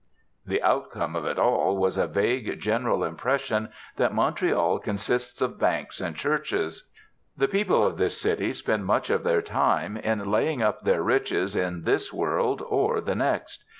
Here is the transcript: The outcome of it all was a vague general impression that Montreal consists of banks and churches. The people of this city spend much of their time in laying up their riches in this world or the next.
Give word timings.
The 0.47 0.63
outcome 0.63 1.15
of 1.15 1.25
it 1.25 1.37
all 1.37 1.77
was 1.77 1.95
a 1.95 2.07
vague 2.07 2.59
general 2.59 3.03
impression 3.03 3.69
that 3.97 4.15
Montreal 4.15 4.79
consists 4.79 5.43
of 5.43 5.59
banks 5.59 6.01
and 6.01 6.15
churches. 6.15 6.89
The 7.37 7.47
people 7.47 7.85
of 7.85 7.97
this 7.97 8.19
city 8.19 8.51
spend 8.53 8.87
much 8.87 9.11
of 9.11 9.21
their 9.21 9.43
time 9.43 9.97
in 9.97 10.31
laying 10.31 10.63
up 10.63 10.83
their 10.83 11.03
riches 11.03 11.55
in 11.55 11.83
this 11.83 12.11
world 12.11 12.63
or 12.67 12.99
the 12.99 13.13
next. 13.13 13.63